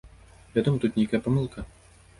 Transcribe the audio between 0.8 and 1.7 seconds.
тут нейкая памылка.